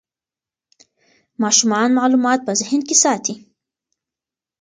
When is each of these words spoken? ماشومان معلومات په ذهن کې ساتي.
ماشومان 1.41 1.89
معلومات 1.99 2.39
په 2.43 2.51
ذهن 2.59 2.81
کې 2.87 2.95
ساتي. 3.03 3.35